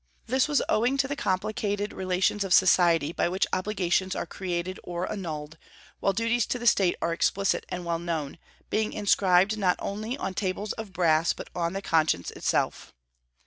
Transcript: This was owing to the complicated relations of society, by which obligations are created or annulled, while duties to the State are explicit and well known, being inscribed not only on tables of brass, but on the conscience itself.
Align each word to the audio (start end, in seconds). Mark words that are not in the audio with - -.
This 0.25 0.47
was 0.47 0.63
owing 0.67 0.97
to 0.97 1.07
the 1.07 1.15
complicated 1.15 1.93
relations 1.93 2.43
of 2.43 2.55
society, 2.55 3.13
by 3.13 3.29
which 3.29 3.45
obligations 3.53 4.15
are 4.15 4.25
created 4.25 4.79
or 4.83 5.07
annulled, 5.11 5.59
while 5.99 6.11
duties 6.11 6.47
to 6.47 6.57
the 6.57 6.65
State 6.65 6.95
are 7.03 7.13
explicit 7.13 7.67
and 7.69 7.85
well 7.85 7.99
known, 7.99 8.39
being 8.71 8.93
inscribed 8.93 9.59
not 9.59 9.75
only 9.77 10.17
on 10.17 10.33
tables 10.33 10.73
of 10.73 10.91
brass, 10.91 11.33
but 11.33 11.51
on 11.53 11.73
the 11.73 11.83
conscience 11.83 12.31
itself. 12.31 12.91